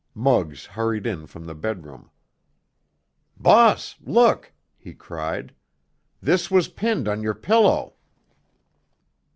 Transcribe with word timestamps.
Muggs 0.15 0.65
hurried 0.65 1.05
in 1.05 1.27
from 1.27 1.45
the 1.45 1.53
bedroom. 1.53 2.09
"Boss! 3.37 3.97
Look!" 4.03 4.51
he 4.75 4.95
cried. 4.95 5.53
"This 6.19 6.49
was 6.49 6.69
pinned 6.69 7.07
on 7.07 7.21
your 7.21 7.35
pillow!" 7.35 7.93